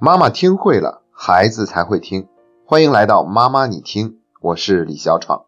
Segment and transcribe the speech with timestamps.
[0.00, 2.28] 妈妈听会了，孩子才会听。
[2.64, 5.46] 欢迎来到妈妈你听，我是李小闯。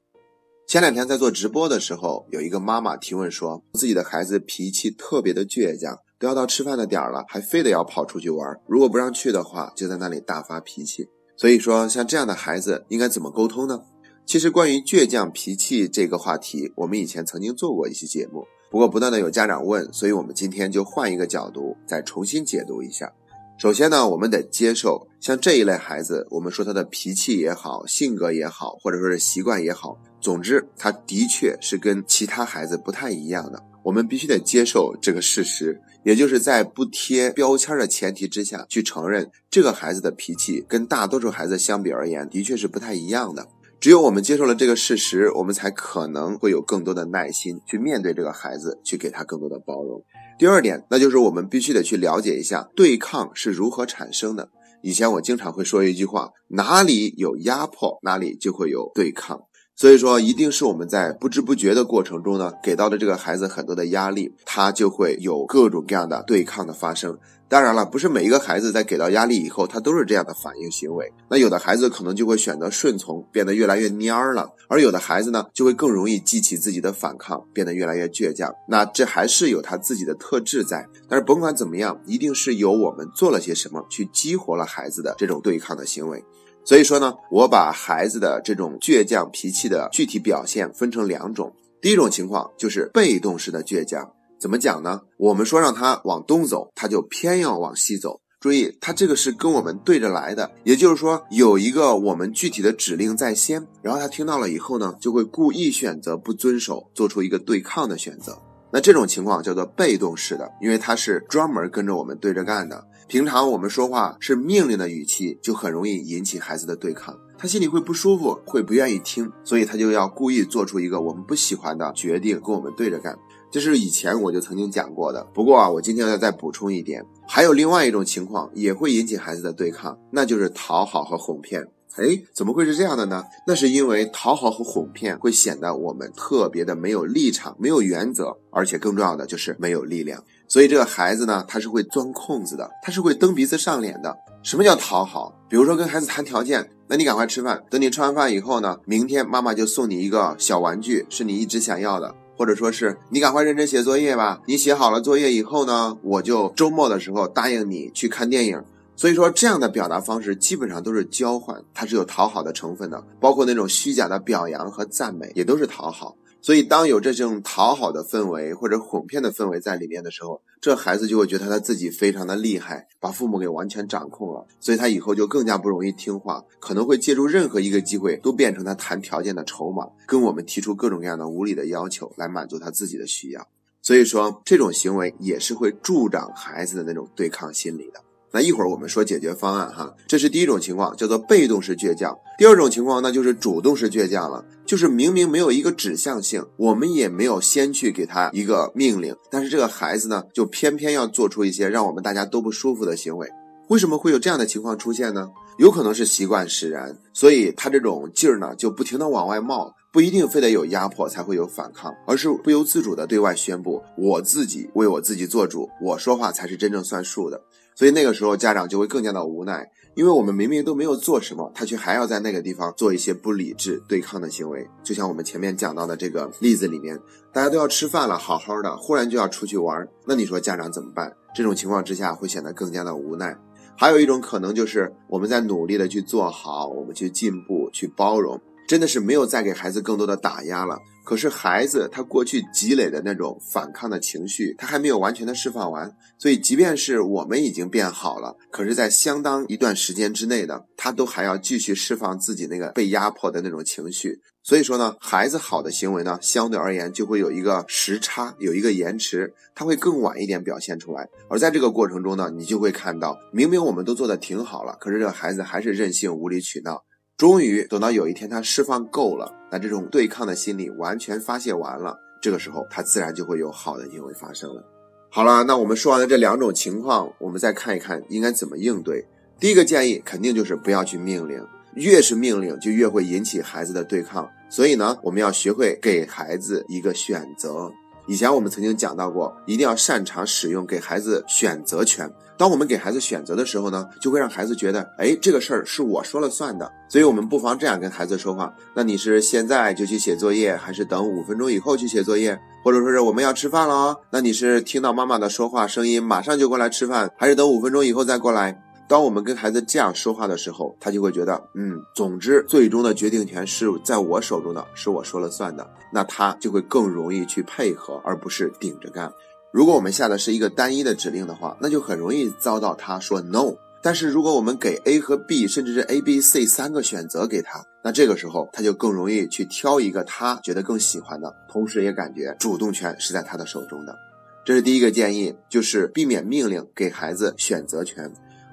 [0.66, 11.08] 前两天在做直播的时候，有一个妈妈提问说，自己的孩子脾气特别的倔强，都要到吃饭的点了，还非得要跑出去玩，如果不让去的话，就在那里大发脾气。
[11.36, 13.82] 所以说，像这样的孩子应该怎么沟通呢？
[14.26, 23.12] 其实关于倔强脾气这个话题，我们以前曾经做过一期节目，不过不断的有家长问，所以我们今天就换一个角度，再重新解读一下。
[23.60, 33.62] 首先呢，我们得接受像这一类孩子，我们说他的脾气也好，性格也好，或者说是习惯也好，总之他的确是跟其他孩子不太一样的。
[33.82, 43.46] 我们必须得接受这个事实，也就是在不贴标签的前提之下去承认这个孩子的脾气跟大多数孩子相比而言，的确是不太一样的。
[43.78, 50.02] 只有我们接受了这个事实，我们才可能会有更多的耐心去面对这个孩子，去给他更多的包容。
[50.40, 54.48] 第二点，那就是我们必须得去了解一下对抗是如何产生的。
[54.80, 59.42] 以前我经常会说一句话：哪里有压迫，哪里就会有对抗。
[59.80, 67.16] 所以说，一定是我们在不知不觉的过程中呢，给到的这个孩子很多的压力，他就会有各种各样的对抗的发生。
[67.48, 71.10] 当然了，不是每一个孩子在给到压力以后，他都是这样的反应行为。
[71.30, 78.54] 那有的孩子可能就会选择顺从，变得越来越蔫儿了；而有的孩子呢，就会更容易激起自己的反抗，变得越来越倔强。
[78.68, 80.86] 那这还是有他自己的特质在。
[81.08, 86.22] 但是甭管怎么样，一定是有我们做了些什么去激活了孩子的这种对抗的行为。
[86.70, 91.52] 所以说呢，我把孩子的这种倔强脾气的具体表现分成两种。
[91.82, 94.08] 第一种情况就是被动式的倔强。
[94.38, 95.00] 怎么讲呢？
[95.16, 98.20] 我们说让他往东走，他就偏要往西走。
[98.38, 108.38] 注意，他这个是跟我们对着来的，也就是说有一个我们具体的指令在先，然后他听到了以后呢，就会故意选择不遵守，做出一个对抗的选择。
[108.72, 112.86] 那这种情况叫做被动式的，因为他是专门跟着我们对着干的。
[113.10, 123.18] 平常我们说话是命令的语气，就很容易引起孩子的对抗，他心里会不舒服，会不愿意听，所以他就要故意做出一个我们不喜欢的决定，跟我们对着干。
[123.50, 131.66] 这是以前我就曾经讲过的，不过啊，我今天要再补充一点，还有另外一种情况也会引起孩子的对抗，那就是讨好和哄骗。
[131.96, 133.24] 哎，怎么会是这样的呢？
[133.46, 140.22] 那是因为讨好和哄骗会显得我们特别的没有立场、没有原则，而且更重要的就是没有力量。
[140.48, 144.16] 所以这个孩子呢，他是会钻空子的，他是会蹬鼻子上脸的。
[144.42, 145.34] 什么叫讨好？
[145.48, 152.14] 比如说跟孩子谈条件，那你赶快吃饭，等你吃完饭以后呢，明天妈妈就送你一个小玩具，是你一直想要的。
[152.36, 158.64] 或者说是你赶快认真写作业吧，你写好了作业以后呢，我就周末的时候答应你去看电影。
[159.00, 166.18] 所以说这样的表达方式基本上都是交换，它是有讨好的成分的，包括那种虚假的表扬和赞美也都是讨好。
[166.42, 183.48] 所以，当有这种讨好的氛围或者哄骗的氛围在里面的时候，这孩子就会觉得他自己非常的厉害，把父母给完全掌控了，所以他以后就更加不容易听话，可能会借助任何一个机会都变成他谈条件的筹码，跟我们提出各种各样的无理的要求来满足他自己的需要。
[183.80, 188.02] 所以说，这种行为也是会助长孩子的那种对抗心理的。
[188.32, 192.16] 那一会儿我们说解决方案哈，这是第一种情况，叫做被动式倔强。
[192.38, 203.28] 第二种情况那就是主动式倔强了，就是明明没有一个指向性，我们也没有先去给他一个命令，但是这个孩子呢，就偏偏要做出一些让我们大家都不舒服的行为。
[203.68, 205.30] 为什么会有这样的情况出现呢？
[205.58, 209.74] 有可能是习惯使然，所以他这种劲儿呢，就不停的往外冒。
[209.92, 217.42] 不一定非得有压迫才会有反抗，而是不由自主的对外宣布我自己为我自己做主，我说话才是真正算数的。
[217.80, 224.68] 所以那个时候家长就会更加的无奈，因为我们明明都没有做什么，他却还要在那个地方做一些不理智对抗的行为。
[224.84, 227.00] 就像我们前面讲到的这个例子里面，
[227.32, 231.10] 大家都要吃饭了，好好的，忽然就要出去玩，那你说家长怎么办？
[231.34, 233.34] 这种情况之下会显得更加的无奈。
[233.78, 238.38] 还有一种可能就是我们在努力的去做好，我们去进步，去包容。
[238.70, 240.78] 真的是没有再给孩子更多的打压了。
[241.02, 245.92] 可是孩子他过去积累的那种反抗的情绪，他还没有完全的释放完。
[246.20, 254.20] 所以，即便是我们已经变好了，可是，在相当一段时间之内呢，他都还要继续释放自己那个被压迫的那种情绪。
[254.44, 261.08] 所以说呢，孩子好的行为呢，相对而言就会有一个时差，有一个延迟，他会更晚一点表现出来。
[261.28, 266.84] 而在这个过程中呢，你就会看到，明明我们都做的挺好了，可是这个孩子还是任性、无理取闹。
[267.20, 274.64] 终于等到有一天他释放够了，那这种对抗的心理完全发泄完了，这个时候他自然就会有好的行为发生了。
[275.10, 279.06] 好了，那我们说完了这两种情况，我们再看一看应该怎么应对。
[279.38, 284.26] 第一个建议肯定就是不要去命令，越是命令就越会引起孩子的对抗。
[284.48, 287.70] 所以呢，我们要学会给孩子一个选择。
[288.06, 292.10] 以前我们曾经讲到过，一定要擅长使用给孩子选择权。
[292.40, 296.72] 当我们给孩子选择的时候呢，就会让孩子觉得，哎，这个事儿是我说了算的。
[296.88, 302.40] 所以，我们不妨这样跟孩子说话：那你是现在就去写作业，还是等五分钟以后去写作业？
[302.64, 308.58] 或者说是我们要吃饭了，那你是听到妈妈的说话声音马上就过来吃饭，还是等五分钟以后再过来？
[308.88, 315.68] 当我们跟孩子这样说话的时候，他就会觉得，嗯，总之最终的决定权是在我手中的，是我说了算的。
[315.92, 319.12] 那他就会更容易去配合，而不是顶着干。
[319.52, 323.54] 如果我们下的是一个单一的指令的话，那就很容易遭到他说 no。
[323.82, 333.96] 但是如果我们给 A 和 B，甚至是 A、B、C 三个选择给他，那这个时候他就更容易去挑一个他觉得更喜欢的，同时也感觉主动权是在他的手中的。
[334.44, 338.12] 这是第一个建议，就是避免命令，给孩子选择权。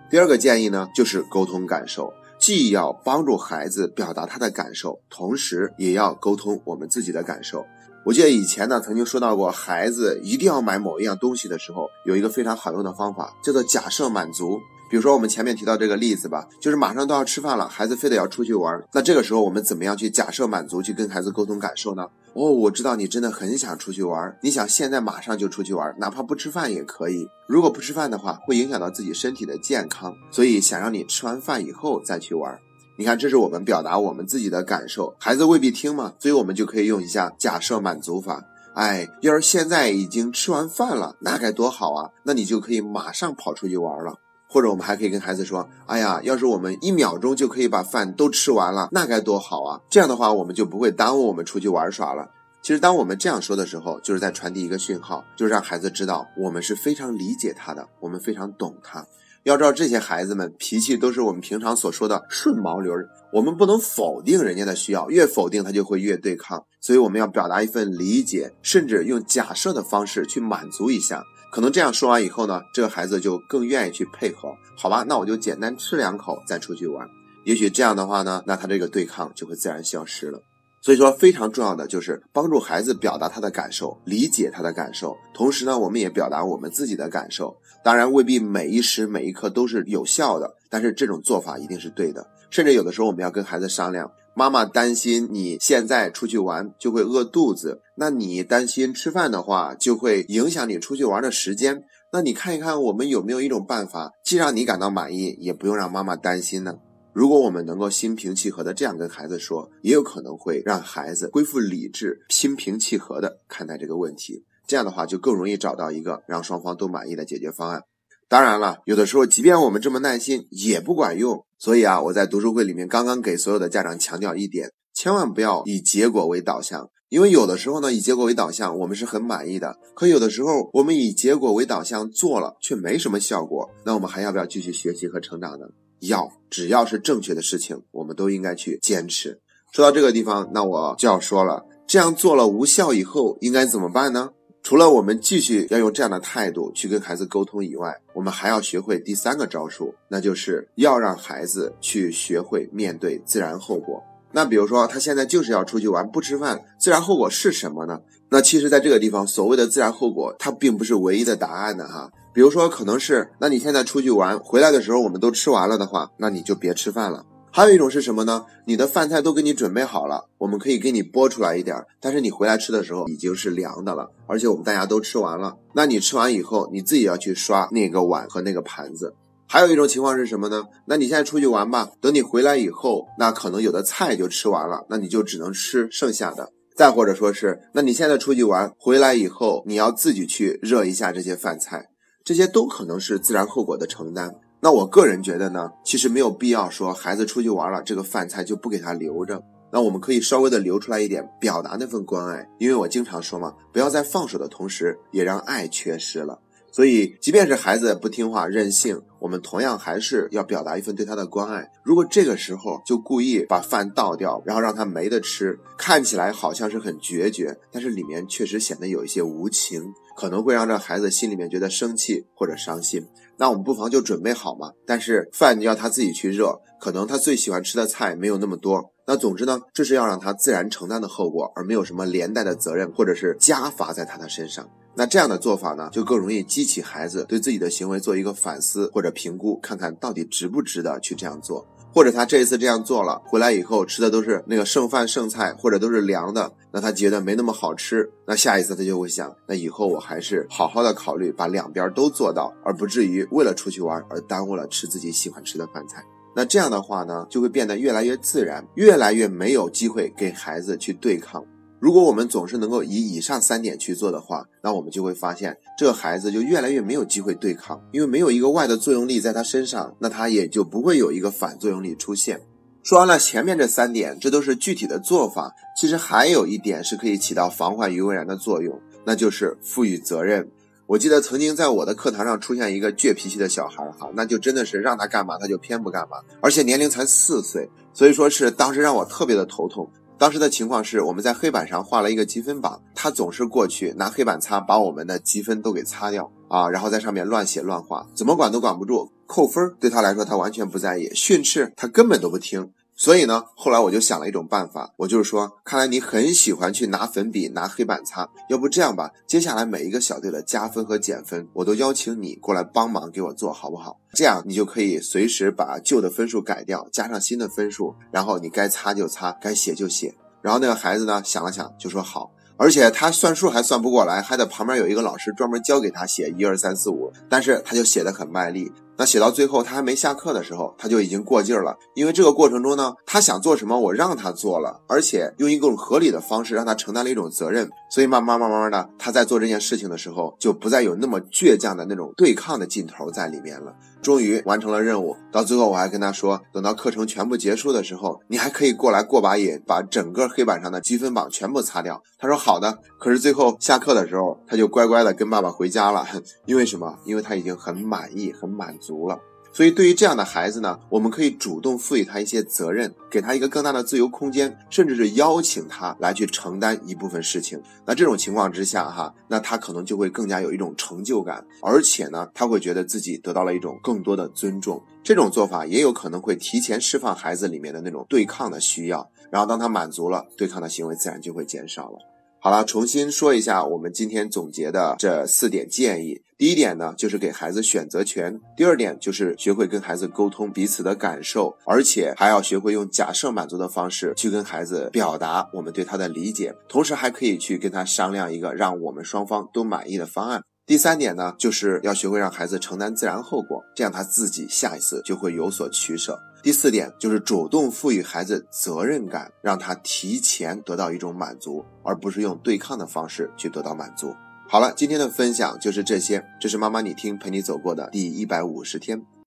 [0.09, 7.65] 第二个建议呢，就是沟通感受，既要帮助孩子表达他的感受，同时也要沟通我们自己的感受。
[8.07, 14.61] 我记得以前呢，曾经说到过，孩子一定要买某一样东西的时候，有一个非常好用的方法，叫做假设满足。
[14.89, 22.07] 比如说我们前面提到这个例子吧，就是马上都要吃饭了，孩子非得要出去玩，那这个时候我们怎么样去假设满足，去跟孩子沟通感受呢？
[22.31, 27.27] 哦，我知道你真的很想出去玩，你想现在马上就出去玩，哪怕不吃饭也可以。
[27.45, 32.57] 如果不吃饭的话，会影响到自己身体的健康，所以想让你吃完饭以后再去玩。
[32.99, 38.43] 你看，这是我们表达我们自己的感受，孩子未必听嘛，所以我们就可以用一下假设满足法。
[38.73, 42.09] 哎，要是现在已经吃完饭了，那该多好啊！
[42.23, 44.15] 那你就可以马上跑出去玩了。
[44.49, 52.29] 或者我们还可以跟孩子说：“哎呀，要是我们一秒钟就可以把饭都吃完了，那该多好啊！”这样的话，我们就不会耽误我们出去玩耍了。
[52.63, 59.05] 其实，当我们这样说的时候，就是在传递一个讯号，就是让孩子知道我们是非常理解他的，我们非常懂他。
[59.47, 63.07] 要知道，这些孩子们脾气都是我们平常所说的顺毛驴儿。
[63.31, 66.65] 我们不能否定人家的需要，越否定他就会越对抗。
[66.81, 71.23] 所以，我们要表达一份理解，甚至用假设的方式去满足一下。
[71.49, 74.53] 可能这样说完以后呢，这个孩子就更愿意去配合。
[74.75, 77.07] 好吧，那我就简单吃两口再出去玩。
[77.45, 80.41] 也许这样的话呢，那他这个对抗就会自然消失了。
[80.87, 87.57] 所以说，非常重要的就是帮助孩子表达他的感受，理解他的感受，同时呢，我们也表达我们自己的感受。
[87.83, 92.25] 当然，未必每一时每一刻都是有效的，但是这种做法一定是对的。
[92.49, 101.83] 甚至有的时候，我们要跟孩子商量：妈妈担心你现在出去玩就会饿肚子，那你担心吃饭的话就会影响你出去玩的时间。
[102.13, 106.75] 那你看一看，我们有没有一种办法，既让你感到满意，也不用让妈妈担心呢？
[107.17, 114.45] 如果我们能够心平气和的这样跟孩子说，也有可能会让孩子恢复理智，心平气和的看待这个问题。
[114.67, 117.81] 这样的话，就更容易找到一个让双方都满意的解决方案。
[118.29, 121.43] 当然了，有的时候即便我们这么耐心，也不管用。
[121.57, 126.87] 所以啊，我在读书会里面刚刚给所有的家长强调一点：千万不要以结果为导向。
[127.09, 133.71] 因为有的时候呢，以结果为导向，我们是很满意的；可有的时候，我们以结果为导向做了，却没什么效果。
[133.87, 135.65] 那我们还要不要继续学习和成长呢？
[135.99, 139.39] 要，只要是正确的事情，我们都应该去坚持。
[139.71, 144.31] 说到这个地方，那我就要说了，这样做了无效以后，应该怎么办呢？
[144.63, 154.03] 除了我们继续要用这样的态度去跟孩子沟通以外，我们还要学会第三个招数，那就是要让孩子去学会面对自然后果。
[154.33, 158.01] 那比如说，他现在就是要出去玩，不吃饭，自然后果是什么呢？
[158.29, 162.11] 那其实，在这个地方，所谓的自然后果，它并不是唯一的答案的哈。
[162.37, 167.25] 比如说，可能是，那你现在出去玩回来的时候，我们都吃完了的话，那你就别吃饭了。
[167.51, 168.45] 还有一种是什么呢？
[168.67, 175.55] 你的饭菜都给你准备好了，我们可以给你拨出来一点，但是你回来吃的时候已经是凉的了，而且我们大家都吃完了。
[175.73, 179.15] 那你吃完以后，你自己要去刷那个碗和那个盘子。
[179.47, 180.65] 还有一种情况是什么呢？
[180.85, 186.51] 那你现在出去玩吧，等你回来以后，那可能有的菜就吃完了，那你就只能吃剩下的。
[186.75, 191.87] 再或者说是，那你现在出去玩回来以后，你要自己去热一下这些饭菜。
[192.27, 194.35] 这些都可能是自然后果的承担。
[194.59, 199.41] 那我个人觉得呢，其实没有必要说孩子出去玩了，这个饭菜就不给他留着。
[199.71, 202.45] 那我们可以稍微的留出来一点，表达那份关爱。
[202.59, 206.37] 因为我经常说嘛，不要在放手的同时，也让爱缺失了。
[206.69, 211.71] 所以，即便是孩子不听话、任性，我们同样还是要表达一份对他的关爱。
[211.81, 219.93] 如果这个时候就故意把饭倒掉，然后让他没得吃，看起来好像是很决绝，但是里面确实显得有一些无情。
[220.17, 223.05] 可能会让这孩子心里面觉得生气或者伤心，
[223.37, 224.71] 那我们不妨就准备好嘛。
[224.83, 228.91] 但是饭要他自己去热，可能他最喜欢吃的菜没有那么多。
[229.05, 234.67] 那总之呢，这是要让他自然承担的后果，而没有什么连带的责任或者是加罚在他的身上。
[234.95, 241.67] 那这样的做法呢，就更容易激起孩子对自己的行为做一个反思或者评估，看看到底值不值得去这样做。
[241.93, 256.03] 或者他这一次这样做了，回来以后吃的都是那个剩饭剩菜，或者都是凉的，那他觉得没那么好吃，那下一次他就会想，那以后我还是好好的考虑把两边都做到，而不至于为了出去玩而耽误了吃自己喜欢吃的饭菜。
[256.35, 261.43] 那这样的话呢，就会变得越来越自然，越来越没有机会给孩子去对抗。
[261.79, 272.41] 如果我们总是能够以以上三点去做的话，那我们就会发现，这个孩子就越来越没有机会对抗，因为没有一个外的作用力在他身上，那他也就不会有一个反作用力出现。
[272.81, 275.53] 说完了前面这三点，这都是具体的做法。
[275.77, 280.49] 其实还有一点是可以起到防患于未然的作用，那就是赋予责任。
[280.87, 289.91] 我记得曾经在我的课堂上出现一个倔脾气的小孩，哈，那就真的是让他干嘛他就偏不干嘛，而且年龄才四岁，所以说是当时让我特别的头痛。
[290.19, 302.71] 当时的情况是，我们在黑板上画了一个积分榜，他总是过去拿黑板擦把我们的积分都给擦掉啊，然后在上面乱写乱画，怎么管都管不住，扣分对他来说他完全不在意，训斥他根本都不听。
[302.99, 313.99] 所以呢，后来我就想了一种办法，我就是说，看来你很喜欢去拿粉笔、拿黑板擦，要不这样吧，接下来每一个小队的加分和减分，我都邀请你过来帮忙给我做好不好？
[314.13, 320.15] 这样你就可以随时把旧的分数改掉，加上新的分数，然后你该擦就擦，该写就写。
[320.41, 328.71] 然后那个孩子呢，想了想就说好，而且他算数还算不过来，还得旁边有一个老师专门教给他写一二三四五，但是他就写的很卖力。
[328.97, 331.77] 那写到最后，他还没下课的时候，他就已经过劲儿了。
[331.93, 337.69] 因为这个过程中呢，他想做什么，我让他做了，而且用一种合理的方式让他承担了一种责任。
[337.89, 343.73] 所以慢慢慢慢的，他在做这件事情的时候，就不再有那么倔强的那种对抗的劲头在里面了。
[344.01, 352.01] 终于完成了任务，到最后我还跟他说，等到课程全部结束的时候，你还可以过来过把瘾，把整个黑板上的积分榜全部擦掉。
[352.17, 352.77] 他说好的。
[352.99, 356.05] 可是最后下课的时候，他就乖乖的跟爸爸回家了。
[356.45, 356.97] 因为什么？
[357.05, 359.19] 因为他已经很满意、很满足足了。
[359.51, 367.59] 所以对于这样的孩子呢，我们可以主动赋予他一些责任，给他一个更大的自由空间，甚至是邀请他来去承担一部分事情。
[367.83, 374.81] 那这种情况之下，哈，那他可能就会更加有一种成就感，而且呢，他会觉得自己得到了一种更多的尊重。
[375.03, 381.97] 这种做法也有可能会提前释放孩子里面的那种对抗的需要，然后当他满足了，对抗的行为自然就会减少了。
[382.47, 386.21] 好了，重新说一下我们今天总结的这四点建议。
[386.37, 400.41] 第一点呢，就是给孩子选择权；第二点就是学会跟孩子沟通彼此的感受，而且还要学会用假设满足的方式去跟孩子表达我们对他的理解，同时还可以去跟他商量一个让我们双方都满意的方案。
[400.65, 406.17] 第三点呢，就是要学会让孩子承担自然后果，这样他自己下一次就会有所取舍。
[406.47, 414.15] 第四点就是主动赋予孩子责任感，让他提前得到一种满足，而不是用对抗的方式去得到满足。
[414.47, 419.05] 好了，今天的分享就是这些，这是妈妈你听陪你走过的第一百五十天。